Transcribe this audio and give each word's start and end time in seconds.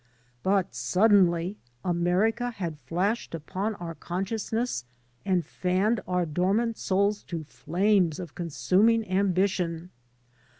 But 0.41 0.73
suddenly 0.73 1.57
America 1.85 2.49
had 2.49 2.79
flashed 2.79 3.35
upon 3.35 3.75
our 3.75 3.93
consciousness 3.93 4.83
and 5.25 5.45
fanned 5.45 5.99
our 6.07 6.25
dormant 6.25 6.79
souls 6.79 7.21
to 7.25 7.43
flames 7.43 8.19
of 8.19 8.33
consuming 8.33 9.07
ambition. 9.07 9.91